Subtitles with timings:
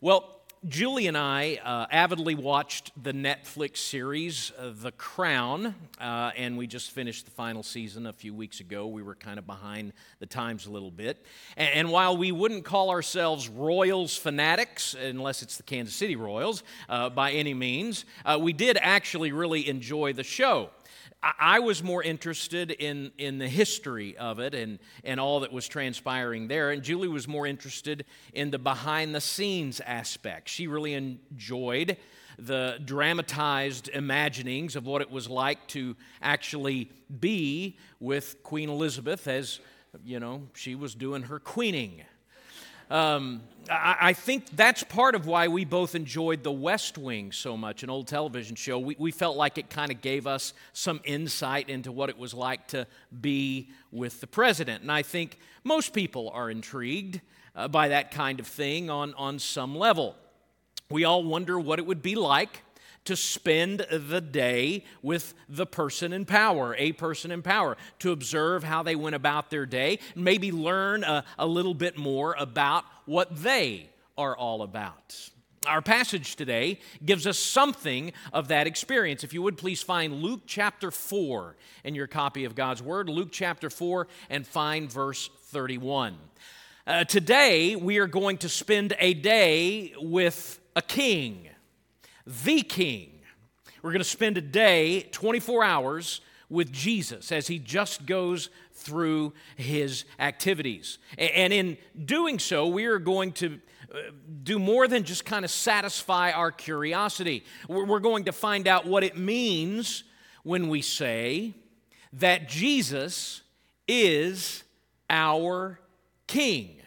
[0.00, 6.56] Well, Julie and I uh, avidly watched the Netflix series uh, The Crown, uh, and
[6.56, 8.86] we just finished the final season a few weeks ago.
[8.86, 11.26] We were kind of behind the times a little bit.
[11.56, 16.62] And, and while we wouldn't call ourselves Royals fanatics, unless it's the Kansas City Royals
[16.88, 20.70] uh, by any means, uh, we did actually really enjoy the show.
[21.22, 25.66] I was more interested in, in the history of it and, and all that was
[25.66, 26.70] transpiring there.
[26.70, 30.48] And Julie was more interested in the behind the scenes aspect.
[30.48, 31.96] She really enjoyed
[32.38, 39.58] the dramatized imaginings of what it was like to actually be with Queen Elizabeth as,
[40.04, 42.02] you know, she was doing her queening.
[42.90, 47.82] Um, I, think that's part of why we both enjoyed The West Wing so much,
[47.82, 48.78] an old television show.
[48.78, 52.32] We, we felt like it kind of gave us some insight into what it was
[52.32, 52.86] like to
[53.20, 54.82] be with the president.
[54.82, 57.20] And I think most people are intrigued
[57.54, 60.16] uh, by that kind of thing on, on some level.
[60.90, 62.62] We all wonder what it would be like
[63.08, 68.62] to spend the day with the person in power, a person in power, to observe
[68.62, 73.34] how they went about their day, maybe learn a, a little bit more about what
[73.34, 75.30] they are all about.
[75.66, 79.24] Our passage today gives us something of that experience.
[79.24, 83.30] If you would please find Luke chapter 4 in your copy of God's Word, Luke
[83.32, 86.14] chapter 4, and find verse 31.
[86.86, 91.48] Uh, today, we are going to spend a day with a king
[92.28, 93.12] the King.
[93.82, 99.34] We're going to spend a day, 24 hours, with Jesus as he just goes through
[99.56, 100.98] his activities.
[101.16, 103.60] And in doing so, we are going to
[103.92, 103.98] uh,
[104.42, 107.44] do more than just kind of satisfy our curiosity.
[107.68, 110.04] We're going to find out what it means
[110.42, 111.54] when we say
[112.14, 113.42] that Jesus
[113.86, 114.64] is
[115.10, 115.80] our
[116.26, 116.80] King.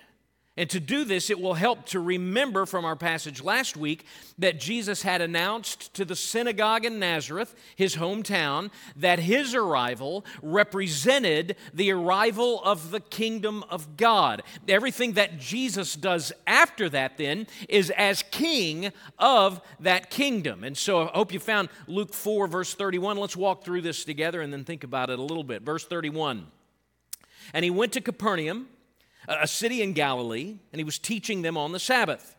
[0.62, 4.06] And to do this, it will help to remember from our passage last week
[4.38, 11.56] that Jesus had announced to the synagogue in Nazareth, his hometown, that his arrival represented
[11.74, 14.44] the arrival of the kingdom of God.
[14.68, 20.64] Everything that Jesus does after that, then, is as king of that kingdom.
[20.64, 23.18] And so I hope you found Luke 4, verse 31.
[23.18, 25.64] Let's walk through this together and then think about it a little bit.
[25.64, 26.46] Verse 31.
[27.52, 28.68] And he went to Capernaum
[29.28, 32.36] a city in Galilee, and he was teaching them on the Sabbath.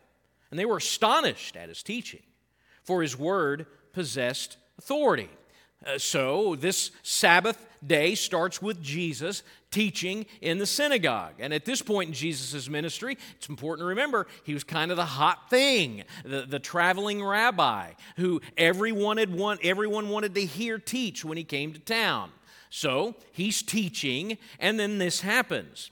[0.51, 2.21] And they were astonished at his teaching,
[2.83, 5.29] for his word possessed authority.
[5.85, 11.33] Uh, so, this Sabbath day starts with Jesus teaching in the synagogue.
[11.39, 14.97] And at this point in Jesus' ministry, it's important to remember he was kind of
[14.97, 20.77] the hot thing, the, the traveling rabbi who everyone, had want, everyone wanted to hear
[20.77, 22.31] teach when he came to town.
[22.69, 25.91] So, he's teaching, and then this happens.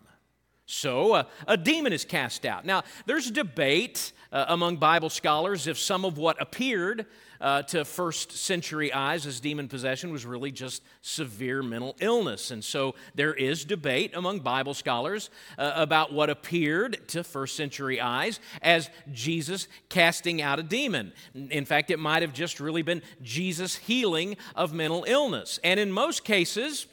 [0.71, 2.63] So uh, a demon is cast out.
[2.63, 7.07] Now, there's debate uh, among Bible scholars if some of what appeared
[7.41, 12.51] uh, to first century eyes as demon possession was really just severe mental illness.
[12.51, 17.99] And so there is debate among Bible scholars uh, about what appeared to first century
[17.99, 21.11] eyes as Jesus casting out a demon.
[21.33, 25.59] In fact, it might have just really been Jesus healing of mental illness.
[25.65, 26.87] And in most cases,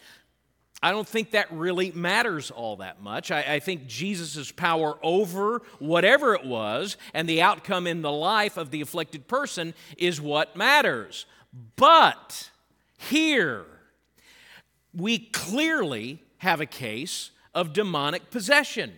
[0.83, 3.31] I don't think that really matters all that much.
[3.31, 8.57] I, I think Jesus' power over whatever it was and the outcome in the life
[8.57, 11.27] of the afflicted person is what matters.
[11.77, 12.51] But
[12.97, 13.65] here,
[14.95, 18.93] we clearly have a case of demonic possession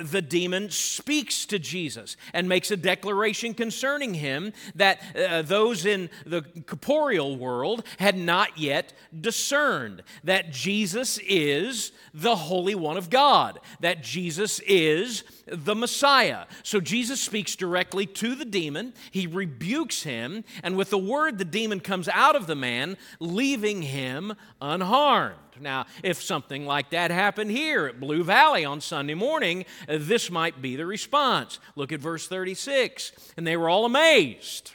[0.00, 6.10] the demon speaks to Jesus and makes a declaration concerning him that uh, those in
[6.24, 13.60] the corporeal world had not yet discerned that Jesus is the Holy One of God,
[13.80, 16.46] that Jesus is the Messiah.
[16.62, 21.44] So Jesus speaks directly to the demon, he rebukes him, and with the word, the
[21.44, 25.36] demon comes out of the man, leaving him unharmed.
[25.60, 30.30] Now, if something like that happened here at Blue Valley on Sunday morning, uh, this
[30.30, 31.58] might be the response.
[31.76, 33.12] Look at verse 36.
[33.36, 34.72] And they were all amazed.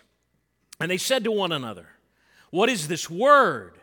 [0.80, 1.88] And they said to one another,
[2.52, 3.74] What is this word?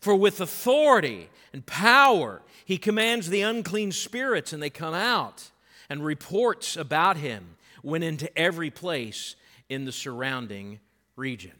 [0.00, 5.50] For with authority and power he commands the unclean spirits, and they come out
[5.88, 9.36] and reports about him went into every place
[9.68, 10.80] in the surrounding
[11.16, 11.52] region.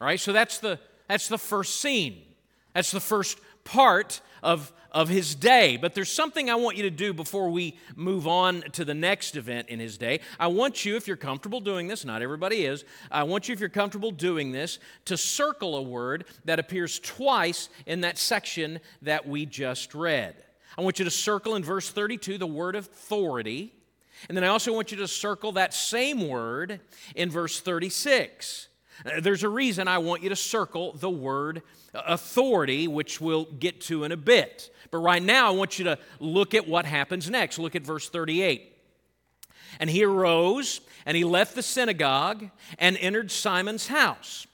[0.00, 0.78] All right, so that's the,
[1.08, 2.22] that's the first scene.
[2.74, 3.38] That's the first
[3.70, 5.76] part of, of his day.
[5.76, 9.36] But there's something I want you to do before we move on to the next
[9.36, 10.20] event in his day.
[10.40, 13.60] I want you, if you're comfortable doing this, not everybody is, I want you, if
[13.60, 19.28] you're comfortable doing this, to circle a word that appears twice in that section that
[19.28, 20.34] we just read.
[20.76, 23.72] I want you to circle in verse 32 the word authority.
[24.28, 26.80] And then I also want you to circle that same word
[27.14, 28.66] in verse 36.
[29.20, 31.62] There's a reason I want you to circle the word
[31.94, 34.70] authority, which we'll get to in a bit.
[34.90, 37.58] But right now, I want you to look at what happens next.
[37.58, 38.76] Look at verse 38.
[39.78, 44.46] And he arose and he left the synagogue and entered Simon's house.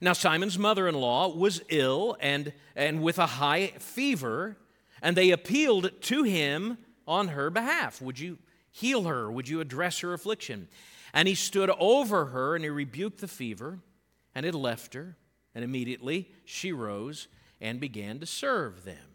[0.00, 4.56] Now, Simon's mother in law was ill and, and with a high fever,
[5.02, 8.00] and they appealed to him on her behalf.
[8.00, 8.38] Would you
[8.70, 9.30] heal her?
[9.30, 10.68] Would you address her affliction?
[11.12, 13.80] And he stood over her and he rebuked the fever,
[14.34, 15.16] and it left her.
[15.54, 17.28] And immediately she rose
[17.60, 19.11] and began to serve them.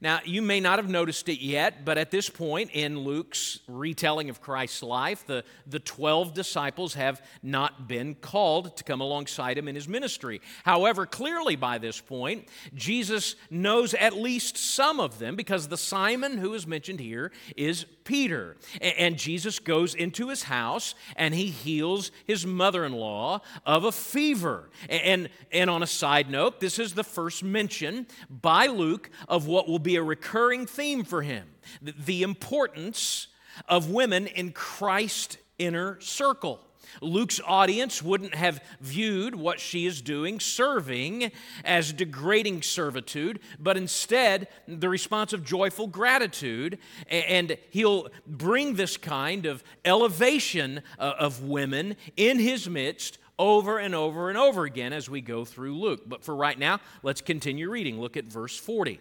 [0.00, 4.28] Now, you may not have noticed it yet, but at this point in Luke's retelling
[4.28, 9.68] of Christ's life, the, the 12 disciples have not been called to come alongside him
[9.68, 10.42] in his ministry.
[10.64, 16.36] However, clearly by this point, Jesus knows at least some of them because the Simon
[16.38, 18.56] who is mentioned here is Peter.
[18.80, 23.92] And Jesus goes into his house and he heals his mother in law of a
[23.92, 24.70] fever.
[24.88, 29.68] And, and on a side note, this is the first mention by Luke of what
[29.68, 31.46] will be a recurring theme for him
[31.80, 33.28] the importance
[33.68, 36.60] of women in Christ's inner circle.
[37.00, 41.30] Luke's audience wouldn't have viewed what she is doing, serving,
[41.64, 46.78] as degrading servitude, but instead the response of joyful gratitude.
[47.08, 53.94] And he'll bring this kind of elevation uh, of women in his midst over and
[53.94, 56.02] over and over again as we go through Luke.
[56.06, 58.00] But for right now, let's continue reading.
[58.00, 59.00] Look at verse 40.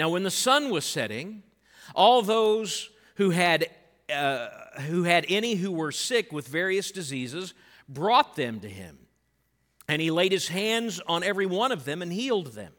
[0.00, 1.42] Now, when the sun was setting,
[1.94, 3.68] all those who had
[4.10, 4.48] uh,
[4.86, 7.52] who had any who were sick with various diseases
[7.86, 8.96] brought them to him.
[9.88, 12.72] And he laid his hands on every one of them and healed them.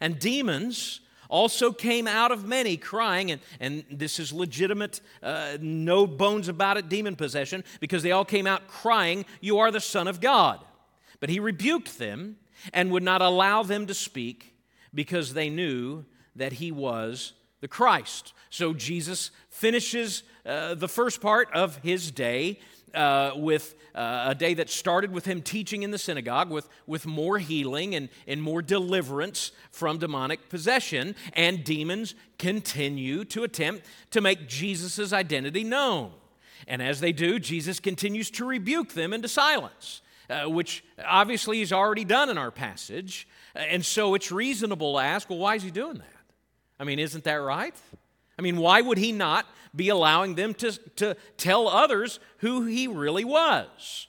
[0.00, 6.06] And demons also came out of many, crying, and, and this is legitimate, uh, no
[6.06, 10.08] bones about it, demon possession, because they all came out crying, You are the Son
[10.08, 10.64] of God.
[11.20, 12.38] But he rebuked them
[12.72, 14.54] and would not allow them to speak
[14.94, 16.06] because they knew
[16.36, 18.32] that he was the Christ.
[18.50, 22.60] So Jesus finishes uh, the first part of his day
[22.94, 27.06] uh, with uh, a day that started with him teaching in the synagogue, with, with
[27.06, 31.14] more healing and, and more deliverance from demonic possession.
[31.32, 36.12] And demons continue to attempt to make Jesus' identity known.
[36.68, 40.02] And as they do, Jesus continues to rebuke them into silence.
[40.28, 43.28] Uh, which obviously he's already done in our passage.
[43.54, 46.15] And so it's reasonable to ask, well, why is he doing that?
[46.78, 47.74] I mean, isn't that right?
[48.38, 52.86] I mean, why would he not be allowing them to, to tell others who he
[52.86, 54.08] really was?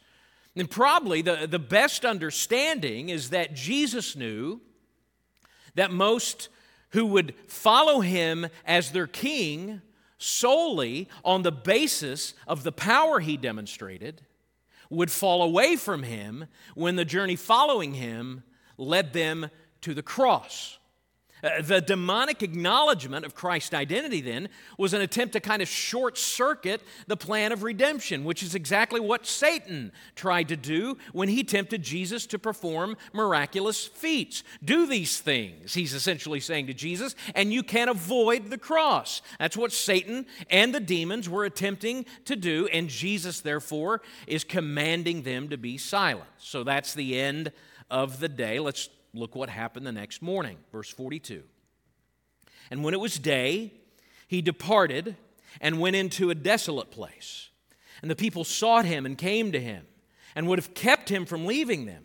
[0.56, 4.60] And probably the, the best understanding is that Jesus knew
[5.76, 6.50] that most
[6.92, 9.82] who would follow him as their king
[10.18, 14.24] solely on the basis of the power he demonstrated
[14.90, 18.44] would fall away from him when the journey following him
[18.78, 19.50] led them
[19.82, 20.77] to the cross.
[21.44, 26.18] Uh, the demonic acknowledgement of Christ's identity then was an attempt to kind of short
[26.18, 31.44] circuit the plan of redemption, which is exactly what Satan tried to do when he
[31.44, 34.44] tempted Jesus to perform miraculous feats.
[34.64, 39.22] Do these things, he's essentially saying to Jesus, and you can avoid the cross.
[39.38, 45.22] That's what Satan and the demons were attempting to do, and Jesus, therefore, is commanding
[45.22, 46.30] them to be silent.
[46.40, 47.52] So that's the end
[47.90, 48.60] of the day.
[48.60, 50.58] Let's look what happened the next morning.
[50.72, 51.44] Verse 42.
[52.70, 53.74] And when it was day,
[54.28, 55.16] he departed
[55.62, 57.50] and went into a desolate place.
[58.02, 59.86] And the people sought him and came to him
[60.36, 62.04] and would have kept him from leaving them.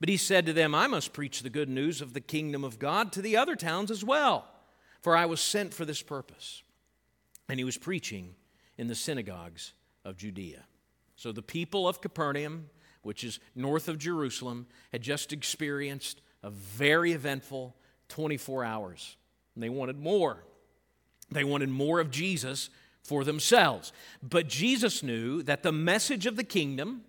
[0.00, 2.78] But he said to them, I must preach the good news of the kingdom of
[2.78, 4.46] God to the other towns as well,
[5.02, 6.62] for I was sent for this purpose.
[7.48, 8.34] And he was preaching
[8.76, 9.72] in the synagogues
[10.04, 10.64] of Judea.
[11.16, 12.70] So the people of Capernaum,
[13.02, 17.74] which is north of Jerusalem, had just experienced a very eventful
[18.08, 19.16] 24 hours.
[19.54, 20.44] And they wanted more.
[21.30, 22.70] They wanted more of Jesus
[23.02, 23.92] for themselves.
[24.22, 27.02] But Jesus knew that the message of the kingdom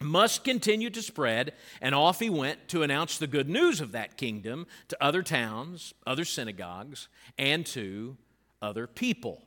[0.00, 4.18] must continue to spread, and off he went to announce the good news of that
[4.18, 8.16] kingdom to other towns, other synagogues, and to
[8.60, 9.42] other people.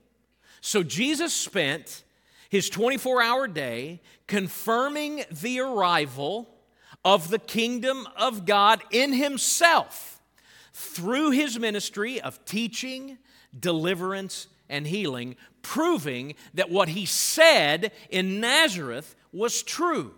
[0.62, 2.04] So Jesus spent
[2.50, 6.50] his 24 hour day confirming the arrival
[7.04, 10.22] of the kingdom of God in himself
[10.74, 13.18] through his ministry of teaching,
[13.58, 20.14] deliverance, and healing, proving that what he said in Nazareth was true.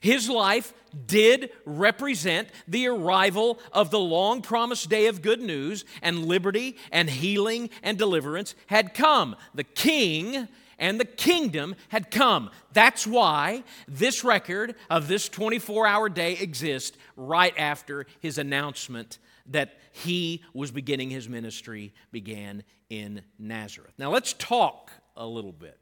[0.00, 0.72] His life
[1.06, 7.08] did represent the arrival of the long promised day of good news, and liberty and
[7.08, 9.36] healing and deliverance had come.
[9.54, 12.50] The king and the kingdom had come.
[12.72, 19.78] That's why this record of this 24 hour day exists right after his announcement that
[19.92, 23.92] he was beginning his ministry began in Nazareth.
[23.98, 25.78] Now, let's talk a little bit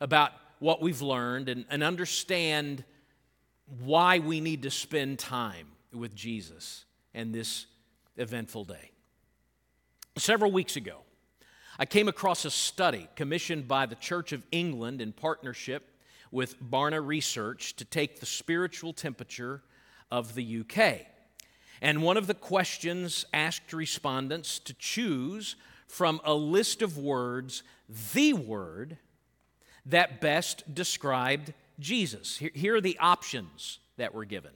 [0.00, 2.84] about what we've learned and, and understand
[3.82, 7.66] why we need to spend time with Jesus and this
[8.16, 8.90] eventful day.
[10.16, 10.98] Several weeks ago,
[11.80, 15.88] I came across a study commissioned by the Church of England in partnership
[16.30, 19.62] with Barna Research to take the spiritual temperature
[20.10, 21.06] of the UK.
[21.80, 25.56] And one of the questions asked respondents to choose
[25.88, 27.62] from a list of words
[28.12, 28.98] the word
[29.86, 32.36] that best described Jesus.
[32.36, 34.52] Here are the options that were given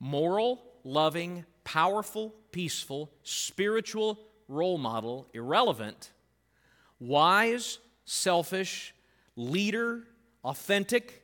[0.00, 4.18] moral, loving, powerful, peaceful, spiritual,
[4.48, 6.10] role model, irrelevant,
[7.02, 8.94] wise, selfish,
[9.36, 10.04] leader,
[10.44, 11.22] authentic,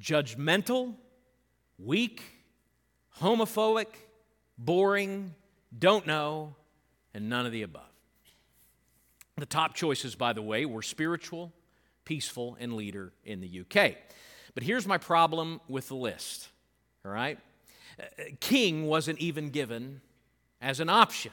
[0.00, 0.94] judgmental,
[1.78, 2.22] weak,
[3.20, 3.88] homophobic,
[4.56, 5.34] boring,
[5.78, 6.54] don't know,
[7.12, 7.82] and none of the above.
[9.36, 11.52] The top choices, by the way, were spiritual,
[12.04, 13.96] peaceful, and leader in the UK.
[14.54, 16.48] But here's my problem with the list,
[17.04, 17.38] all right?
[17.98, 18.04] Uh,
[18.40, 20.00] king wasn't even given
[20.60, 21.32] as an option.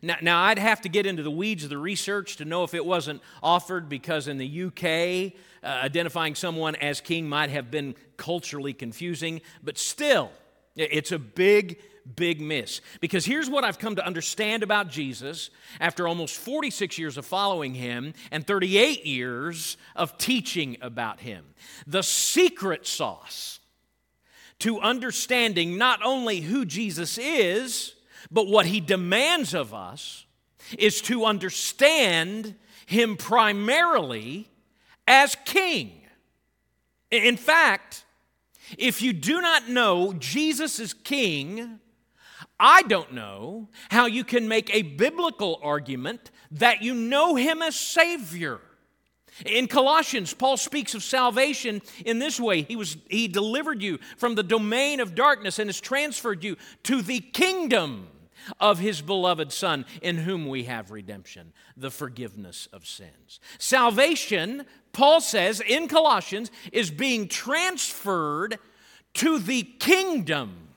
[0.00, 2.74] Now, now, I'd have to get into the weeds of the research to know if
[2.74, 7.94] it wasn't offered because in the UK, uh, identifying someone as king might have been
[8.16, 10.30] culturally confusing, but still,
[10.74, 11.80] it's a big,
[12.16, 12.80] big miss.
[13.00, 17.74] Because here's what I've come to understand about Jesus after almost 46 years of following
[17.74, 21.44] him and 38 years of teaching about him.
[21.86, 23.60] The secret sauce
[24.60, 27.94] to understanding not only who Jesus is,
[28.30, 30.26] but what he demands of us
[30.78, 32.54] is to understand
[32.86, 34.48] him primarily
[35.06, 36.02] as king.
[37.10, 38.04] In fact,
[38.78, 41.80] if you do not know Jesus is king,
[42.58, 47.78] I don't know how you can make a biblical argument that you know him as
[47.78, 48.60] Savior.
[49.46, 54.34] In Colossians, Paul speaks of salvation in this way he, was, he delivered you from
[54.34, 58.08] the domain of darkness and has transferred you to the kingdom
[58.60, 63.40] of his beloved Son, in whom we have redemption, the forgiveness of sins.
[63.58, 68.58] Salvation, Paul says in Colossians, is being transferred
[69.14, 70.68] to the kingdom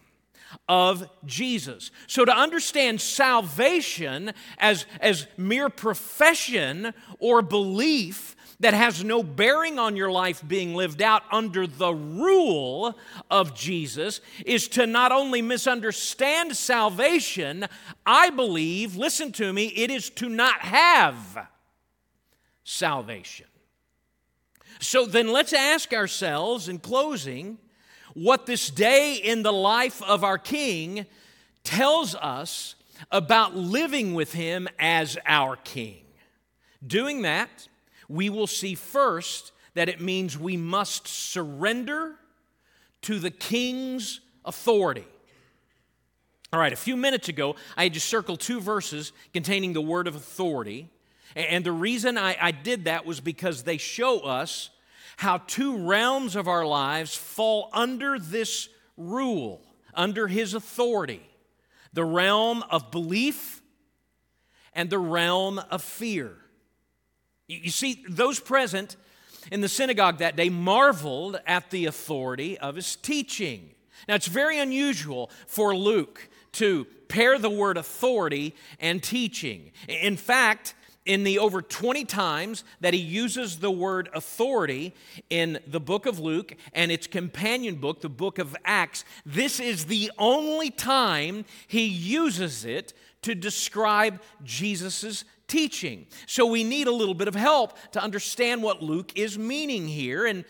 [0.68, 1.92] of Jesus.
[2.08, 9.96] So, to understand salvation as, as mere profession or belief that has no bearing on
[9.96, 12.98] your life being lived out under the rule
[13.30, 17.66] of Jesus is to not only misunderstand salvation,
[18.06, 21.48] I believe, listen to me, it is to not have
[22.64, 23.48] salvation.
[24.80, 27.58] So then let's ask ourselves in closing
[28.14, 31.06] what this day in the life of our King
[31.64, 32.76] tells us
[33.12, 36.04] about living with Him as our King.
[36.86, 37.68] Doing that,
[38.08, 42.16] we will see first that it means we must surrender
[43.02, 45.06] to the King's authority.
[46.54, 50.08] All right, a few minutes ago, I had just circled two verses containing the word
[50.08, 50.90] of authority.
[51.36, 54.70] And the reason I, I did that was because they show us
[55.18, 59.62] how two realms of our lives fall under this rule,
[59.94, 61.22] under his authority
[61.94, 63.62] the realm of belief
[64.74, 66.36] and the realm of fear.
[67.48, 68.96] You see, those present
[69.52, 73.70] in the synagogue that day marveled at the authority of his teaching.
[74.08, 79.72] Now, it's very unusual for Luke to pair the word authority and teaching.
[79.88, 80.74] In fact,
[81.06, 84.94] in the over 20 times that he uses the word authority
[85.30, 89.86] in the book of Luke and its companion book, the book of Acts, this is
[89.86, 96.08] the only time he uses it to describe Jesus' teaching.
[96.25, 100.25] So we need a little bit of help to understand what Luke is meaning here.
[100.25, 100.46] And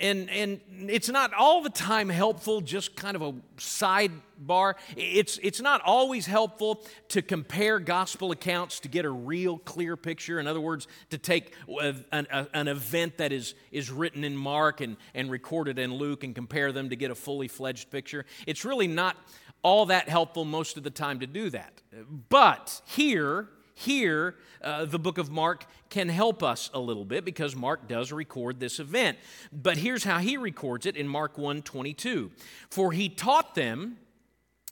[0.00, 4.74] And, and it's not all the time helpful, just kind of a sidebar.
[4.96, 10.40] It's, it's not always helpful to compare gospel accounts to get a real clear picture.
[10.40, 11.52] In other words, to take
[12.10, 16.34] an, an event that is, is written in Mark and, and recorded in Luke and
[16.34, 18.24] compare them to get a fully fledged picture.
[18.46, 19.14] It's really not
[19.62, 21.82] all that helpful most of the time to do that.
[22.28, 27.54] But here, here, uh, the book of Mark can help us a little bit because
[27.54, 29.18] Mark does record this event.
[29.52, 32.30] But here's how he records it in Mark 1 22.
[32.70, 33.98] For he taught them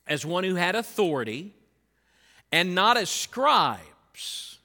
[0.07, 1.53] as one who had authority
[2.51, 4.59] and not as scribes.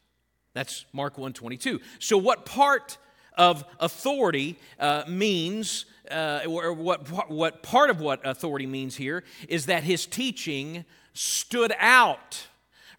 [0.53, 1.81] That's Mark 1 22.
[1.99, 2.97] So, what part
[3.37, 9.65] of authority uh, means, uh, or what, what part of what authority means here, is
[9.65, 12.47] that his teaching stood out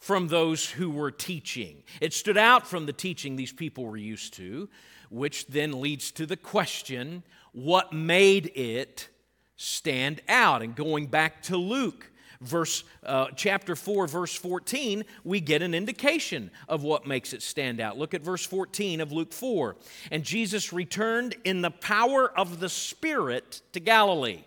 [0.00, 1.82] from those who were teaching.
[2.00, 4.68] It stood out from the teaching these people were used to,
[5.10, 9.08] which then leads to the question what made it
[9.56, 10.62] stand out?
[10.62, 16.50] And going back to Luke, verse uh, chapter 4 verse 14 we get an indication
[16.70, 19.76] of what makes it stand out look at verse 14 of luke 4
[20.10, 24.40] and jesus returned in the power of the spirit to galilee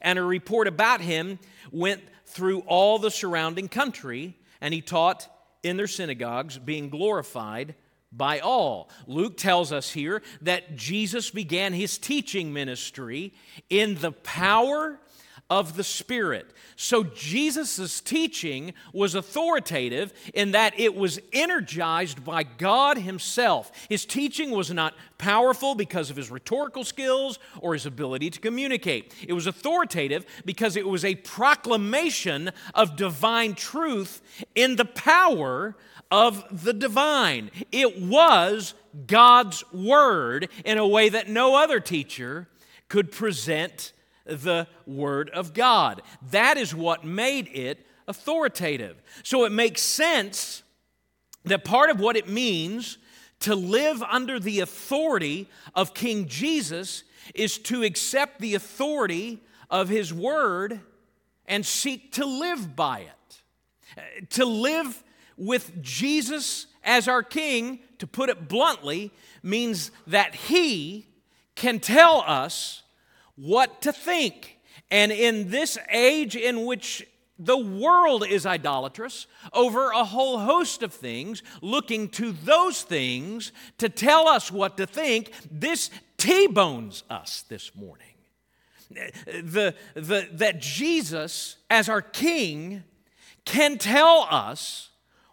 [0.00, 1.38] and a report about him
[1.70, 4.34] went through all the surrounding country
[4.66, 5.28] and he taught
[5.62, 7.76] in their synagogues, being glorified
[8.10, 8.90] by all.
[9.06, 13.32] Luke tells us here that Jesus began his teaching ministry
[13.70, 14.98] in the power
[15.48, 16.50] of the Spirit.
[16.74, 23.70] So Jesus' teaching was authoritative in that it was energized by God Himself.
[23.88, 29.14] His teaching was not powerful because of his rhetorical skills or his ability to communicate.
[29.26, 34.20] It was authoritative because it was a proclamation of divine truth
[34.54, 35.76] in the power
[36.10, 37.50] of the divine.
[37.72, 38.74] It was
[39.06, 42.48] God's Word in a way that no other teacher
[42.88, 43.92] could present
[44.26, 46.02] the Word of God.
[46.30, 49.02] That is what made it authoritative.
[49.22, 50.62] So it makes sense
[51.44, 52.98] that part of what it means
[53.40, 57.04] to live under the authority of King Jesus
[57.34, 60.80] is to accept the authority of His Word
[61.46, 64.28] and seek to live by it.
[64.30, 65.02] To live
[65.36, 69.12] with Jesus as our King, to put it bluntly,
[69.42, 71.06] means that He
[71.54, 72.82] can tell us
[73.36, 74.58] what to think.
[74.90, 77.06] And in this age in which
[77.38, 83.88] the world is idolatrous over a whole host of things, looking to those things to
[83.88, 88.06] tell us what to think, this T bones us this morning.
[88.88, 92.84] The, the, that Jesus, as our King,
[93.44, 94.90] can tell us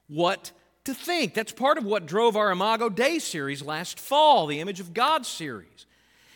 [0.07, 0.51] what
[0.85, 1.33] to think.
[1.33, 5.25] That's part of what drove our Imago Dei series last fall, the Image of God
[5.25, 5.85] series.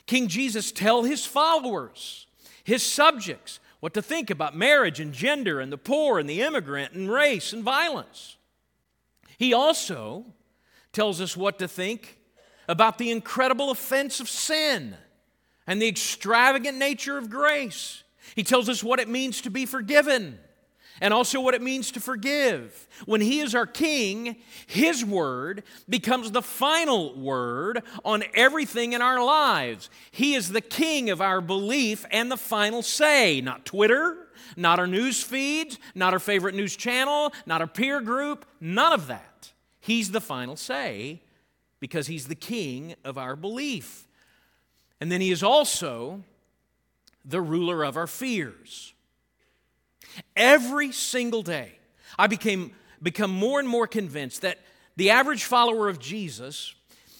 [0.07, 2.25] King Jesus tell his followers,
[2.63, 6.93] his subjects, what to think about marriage and gender and the poor and the immigrant
[6.93, 8.37] and race and violence.
[9.37, 10.25] He also
[10.93, 12.17] tells us what to think
[12.67, 14.95] about the incredible offense of sin
[15.67, 18.03] and the extravagant nature of grace.
[18.33, 20.39] He tells us what it means to be forgiven
[21.01, 22.87] and also what it means to forgive.
[23.05, 29.23] When He is our King, His word becomes the final word on everything in our
[29.23, 29.89] lives.
[30.11, 34.23] He is the King of our belief and the final say, not Twitter.
[34.55, 39.07] Not our news feeds, not our favorite news channel, not our peer group, none of
[39.07, 39.51] that.
[39.79, 41.21] He's the final say
[41.79, 44.07] because he's the king of our belief.
[44.99, 46.23] And then he is also
[47.23, 48.93] the ruler of our fears.
[50.35, 51.79] Every single day,
[52.17, 54.59] I became become more and more convinced that
[54.95, 56.73] the average follower of Jesus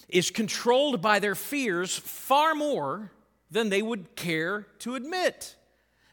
[0.08, 3.12] is controlled by their fears far more
[3.50, 5.54] than they would care to admit,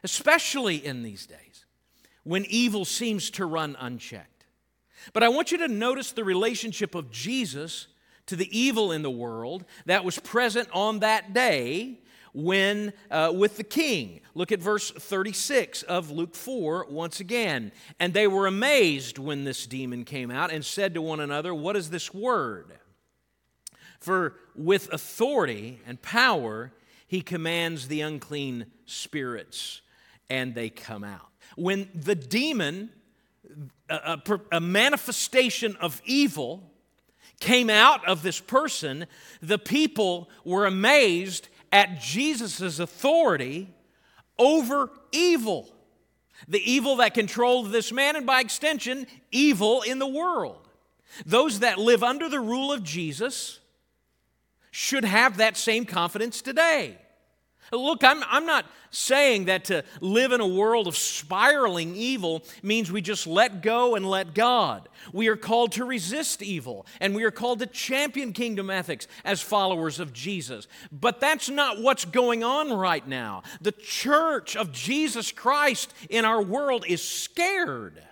[0.04, 1.64] especially in these days
[2.22, 4.46] when evil seems to run unchecked.
[5.12, 7.86] But I want you to notice the relationship of Jesus
[8.26, 12.00] to the evil in the world that was present on that day
[12.36, 14.20] when uh, with the king.
[14.34, 17.72] Look at verse 36 of Luke 4 once again.
[17.98, 21.76] And they were amazed when this demon came out and said to one another, What
[21.76, 22.72] is this word?
[24.00, 26.72] For with authority and power
[27.06, 29.80] he commands the unclean spirits,
[30.28, 31.28] and they come out.
[31.56, 32.90] When the demon,
[33.88, 36.70] a, a, a manifestation of evil,
[37.40, 39.06] came out of this person,
[39.40, 43.68] the people were amazed at Jesus' authority
[44.38, 45.72] over evil.
[46.48, 50.68] The evil that controlled this man, and by extension, evil in the world.
[51.24, 53.60] Those that live under the rule of Jesus
[54.70, 56.98] should have that same confidence today.
[57.72, 62.90] Look, I'm, I'm not saying that to live in a world of spiraling evil means
[62.90, 64.88] we just let go and let God.
[65.12, 69.40] We are called to resist evil, and we are called to champion kingdom ethics as
[69.40, 70.66] followers of Jesus.
[70.92, 73.42] But that's not what's going on right now.
[73.60, 78.02] The church of Jesus Christ in our world is scared.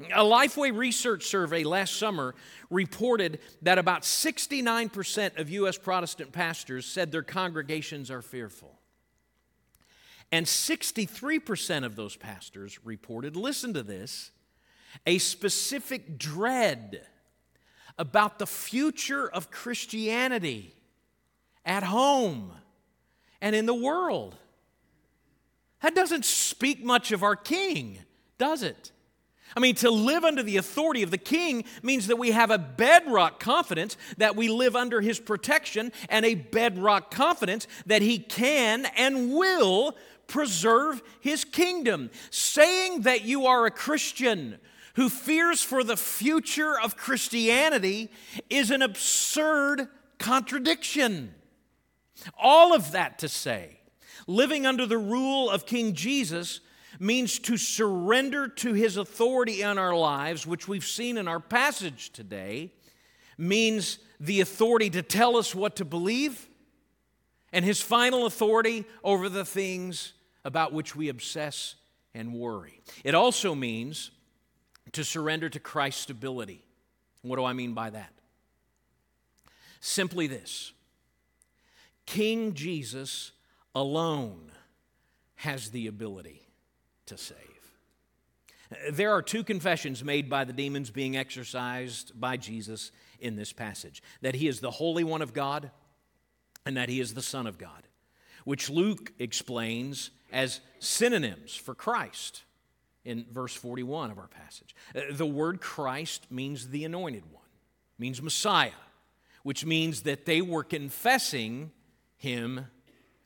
[0.00, 2.34] A Lifeway research survey last summer
[2.70, 5.76] reported that about 69% of U.S.
[5.76, 8.78] Protestant pastors said their congregations are fearful.
[10.30, 14.30] And 63% of those pastors reported, listen to this,
[15.06, 17.06] a specific dread
[17.98, 20.74] about the future of Christianity
[21.64, 22.52] at home
[23.40, 24.36] and in the world.
[25.82, 27.98] That doesn't speak much of our King,
[28.36, 28.92] does it?
[29.56, 32.58] I mean, to live under the authority of the king means that we have a
[32.58, 38.86] bedrock confidence that we live under his protection and a bedrock confidence that he can
[38.96, 42.10] and will preserve his kingdom.
[42.30, 44.58] Saying that you are a Christian
[44.94, 48.10] who fears for the future of Christianity
[48.50, 51.34] is an absurd contradiction.
[52.36, 53.80] All of that to say,
[54.26, 56.60] living under the rule of King Jesus
[56.98, 62.10] means to surrender to his authority in our lives, which we've seen in our passage
[62.10, 62.72] today,
[63.36, 66.48] means the authority to tell us what to believe,
[67.52, 70.12] and his final authority over the things
[70.44, 71.76] about which we obsess
[72.14, 72.80] and worry.
[73.04, 74.10] It also means
[74.92, 76.64] to surrender to Christ's ability.
[77.22, 78.12] What do I mean by that?
[79.80, 80.72] Simply this
[82.06, 83.32] King Jesus
[83.74, 84.50] alone
[85.36, 86.47] has the ability
[87.08, 87.36] to save.
[88.92, 94.02] There are two confessions made by the demons being exorcised by Jesus in this passage
[94.20, 95.70] that he is the Holy One of God
[96.66, 97.88] and that he is the Son of God,
[98.44, 102.44] which Luke explains as synonyms for Christ
[103.04, 104.76] in verse 41 of our passage.
[104.94, 107.48] Uh, the word Christ means the anointed one,
[107.98, 108.70] means Messiah,
[109.44, 111.70] which means that they were confessing
[112.18, 112.66] him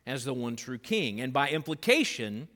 [0.06, 1.20] as the one true king.
[1.20, 2.46] And by implication,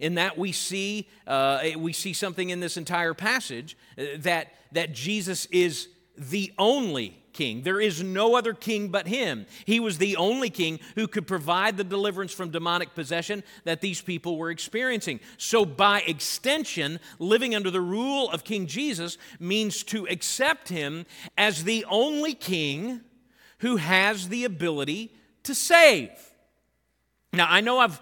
[0.00, 4.92] in that we see, uh, we see something in this entire passage uh, that, that
[4.92, 7.62] Jesus is the only king.
[7.62, 9.46] There is no other king but him.
[9.64, 14.00] He was the only king who could provide the deliverance from demonic possession that these
[14.00, 15.20] people were experiencing.
[15.36, 21.06] So, by extension, living under the rule of King Jesus means to accept him
[21.38, 23.02] as the only king
[23.58, 25.12] who has the ability
[25.44, 26.10] to save.
[27.32, 28.00] Now, I know I've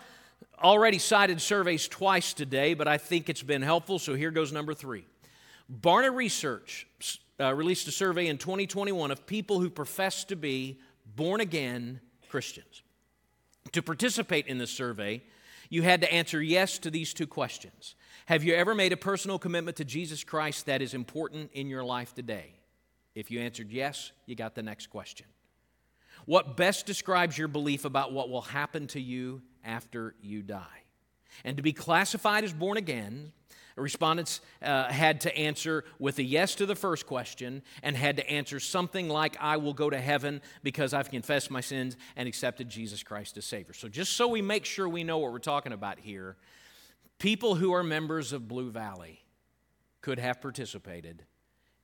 [0.62, 4.75] already cited surveys twice today, but I think it's been helpful, so here goes number
[4.75, 5.05] three.
[5.71, 6.87] Barna Research
[7.40, 10.81] uh, released a survey in 2021 of people who profess to be
[11.16, 12.83] born again Christians.
[13.73, 15.23] To participate in this survey,
[15.68, 17.94] you had to answer yes to these two questions
[18.27, 21.85] Have you ever made a personal commitment to Jesus Christ that is important in your
[21.85, 22.55] life today?
[23.14, 25.27] If you answered yes, you got the next question.
[26.25, 30.83] What best describes your belief about what will happen to you after you die.
[31.44, 33.33] And to be classified as born again,
[33.77, 38.29] respondents uh, had to answer with a yes to the first question and had to
[38.29, 42.68] answer something like, I will go to heaven because I've confessed my sins and accepted
[42.68, 43.75] Jesus Christ as Savior.
[43.75, 46.37] So, just so we make sure we know what we're talking about here,
[47.18, 49.21] people who are members of Blue Valley
[50.01, 51.25] could have participated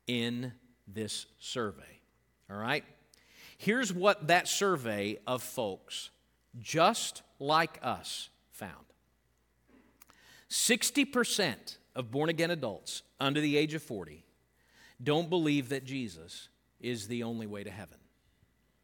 [0.06, 0.52] in
[0.86, 2.00] this survey.
[2.50, 2.84] All right?
[3.56, 6.10] Here's what that survey of folks
[6.60, 8.84] just like us found.
[10.50, 14.24] 60% of born again adults under the age of 40
[15.02, 16.48] don't believe that Jesus
[16.80, 17.98] is the only way to heaven,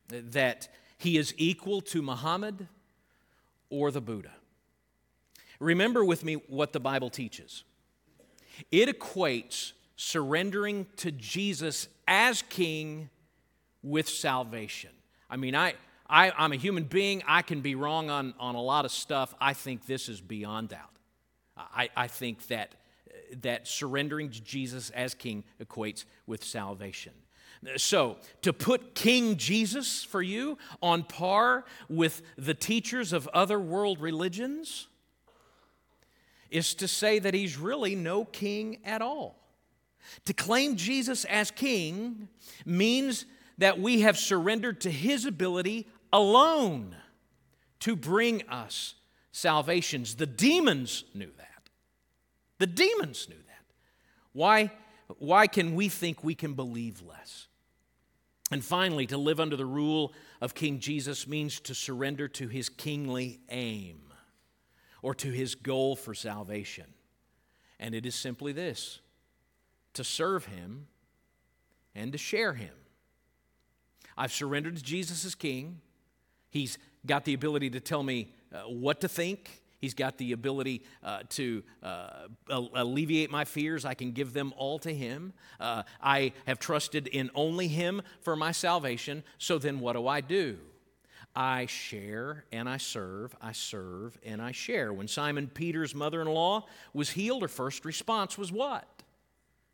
[0.09, 2.67] that he is equal to Muhammad
[3.71, 4.33] or the Buddha.
[5.61, 7.65] Remember with me what the Bible teaches
[8.71, 13.09] it equates surrendering to Jesus as king
[13.83, 14.91] with salvation.
[15.31, 15.75] I mean, I,
[16.11, 17.23] I, am a human being.
[17.27, 19.35] I can be wrong on, on a lot of stuff.
[19.41, 20.91] I think this is beyond doubt.
[21.57, 22.75] I, I think that,
[23.43, 27.13] that surrendering to Jesus as king equates with salvation.
[27.77, 34.01] So, to put King Jesus for you on par with the teachers of other world
[34.01, 34.89] religions
[36.51, 39.37] is to say that he's really no king at all.
[40.25, 42.29] To claim Jesus as king
[42.65, 43.27] means
[43.59, 46.97] that we have surrendered to his ability alone
[47.81, 48.95] to bring us
[49.33, 50.17] salvations.
[50.17, 51.71] The demons knew that.
[52.59, 53.75] The demons knew that.
[54.33, 54.71] Why,
[55.19, 57.49] why can we think we can believe less?
[58.51, 62.69] And finally, to live under the rule of King Jesus means to surrender to his
[62.69, 64.13] kingly aim
[65.03, 66.87] or to his goal for salvation.
[67.79, 69.01] And it is simply this
[69.95, 70.87] to serve him
[71.95, 72.75] and to share him.
[74.17, 75.81] I've surrendered to Jesus as king.
[76.51, 79.63] He's got the ability to tell me uh, what to think.
[79.81, 83.87] He's got the ability uh, to uh, alleviate my fears.
[83.87, 85.33] I can give them all to Him.
[85.59, 89.25] Uh, I have trusted in only Him for my salvation.
[89.39, 90.59] So then, what do I do?
[91.35, 94.93] I share and I serve, I serve and I share.
[94.93, 98.87] When Simon Peter's mother in law was healed, her first response was what?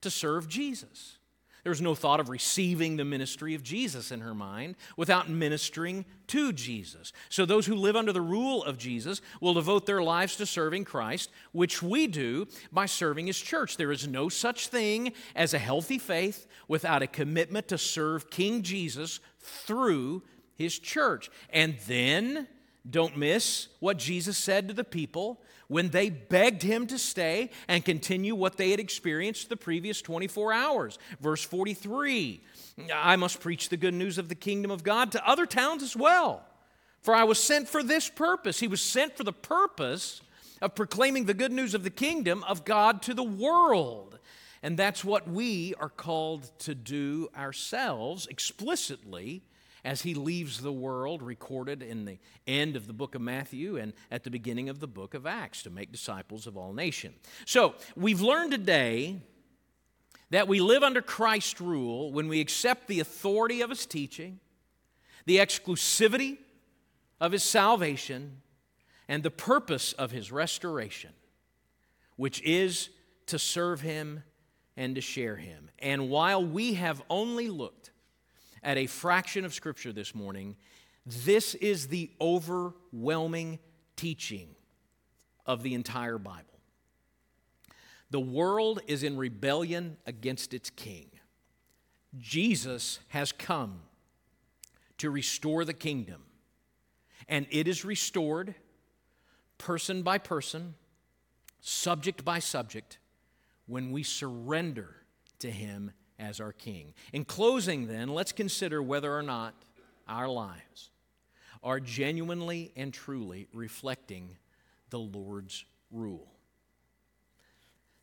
[0.02, 1.16] To serve Jesus.
[1.66, 6.04] There was no thought of receiving the ministry of Jesus in her mind without ministering
[6.28, 7.12] to Jesus.
[7.28, 10.84] So, those who live under the rule of Jesus will devote their lives to serving
[10.84, 13.78] Christ, which we do by serving His church.
[13.78, 18.62] There is no such thing as a healthy faith without a commitment to serve King
[18.62, 20.22] Jesus through
[20.54, 21.32] His church.
[21.50, 22.46] And then,
[22.88, 27.84] don't miss what Jesus said to the people when they begged him to stay and
[27.84, 30.98] continue what they had experienced the previous 24 hours.
[31.20, 32.42] Verse 43
[32.92, 35.96] I must preach the good news of the kingdom of God to other towns as
[35.96, 36.44] well.
[37.00, 38.60] For I was sent for this purpose.
[38.60, 40.20] He was sent for the purpose
[40.60, 44.18] of proclaiming the good news of the kingdom of God to the world.
[44.62, 49.42] And that's what we are called to do ourselves explicitly
[49.86, 53.92] as he leaves the world, recorded in the end of the book of Matthew and
[54.10, 57.14] at the beginning of the book of Acts, to make disciples of all nations.
[57.44, 59.20] So, we've learned today
[60.30, 64.40] that we live under Christ's rule when we accept the authority of his teaching,
[65.24, 66.38] the exclusivity
[67.20, 68.42] of his salvation,
[69.06, 71.10] and the purpose of his restoration,
[72.16, 72.88] which is
[73.26, 74.24] to serve him
[74.76, 75.70] and to share him.
[75.78, 77.92] And while we have only looked
[78.66, 80.56] at a fraction of Scripture this morning,
[81.06, 83.60] this is the overwhelming
[83.94, 84.48] teaching
[85.46, 86.42] of the entire Bible.
[88.10, 91.06] The world is in rebellion against its king.
[92.18, 93.82] Jesus has come
[94.98, 96.22] to restore the kingdom,
[97.28, 98.56] and it is restored
[99.58, 100.74] person by person,
[101.60, 102.98] subject by subject,
[103.66, 104.96] when we surrender
[105.38, 106.94] to Him as our King.
[107.12, 109.54] In closing, then, let's consider whether or not
[110.08, 110.90] our lives
[111.62, 114.36] are genuinely and truly reflecting
[114.90, 116.32] the Lord's rule.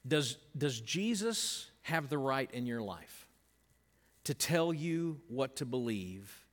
[0.06, 3.28] Does, does Jesus have the right in your life
[4.26, 6.46] to tell you what to believe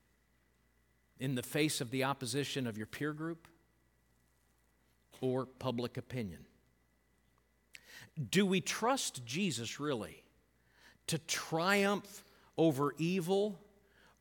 [1.18, 3.48] in the face of the opposition of your peer group
[5.20, 6.46] or public opinion?
[8.30, 10.22] Do we trust Jesus really
[11.10, 12.24] to triumph
[12.56, 13.58] over evil?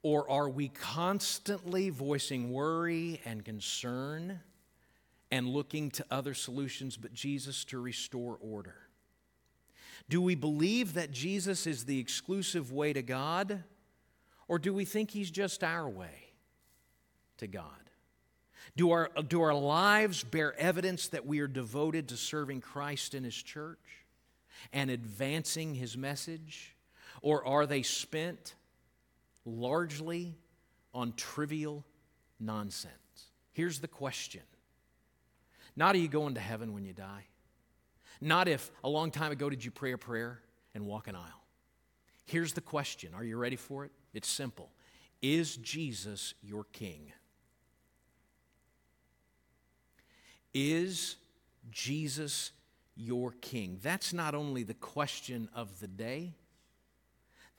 [0.02, 4.40] Or are we constantly voicing worry and concern
[5.32, 8.76] and looking to other solutions but Jesus to restore order?
[10.08, 13.64] Do we believe that Jesus is the exclusive way to God?
[14.48, 16.32] Or do we think he's just our way
[17.38, 17.64] to God?
[18.76, 23.24] Do our, do our lives bear evidence that we are devoted to serving Christ in
[23.24, 24.06] his church
[24.72, 26.76] and advancing his message?
[27.22, 28.56] Or are they spent
[29.46, 30.38] largely
[30.94, 31.86] on trivial
[32.40, 32.94] nonsense?
[33.52, 34.42] Here's the question
[35.76, 37.26] Not are you going to heaven when you die?
[38.22, 40.42] Not if a long time ago did you pray a prayer
[40.74, 41.44] and walk an aisle.
[42.26, 43.92] Here's the question Are you ready for it?
[44.14, 44.70] It's simple
[45.22, 47.12] Is Jesus your king?
[50.54, 51.16] Is
[51.72, 52.52] Jesus
[52.96, 53.80] your king?
[53.82, 56.34] That's not only the question of the day,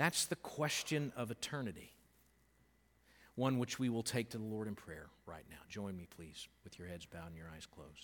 [0.01, 1.93] that's the question of eternity,
[3.35, 5.59] one which we will take to the Lord in prayer right now.
[5.69, 7.99] Join me, please, with your heads bowed and your eyes closed.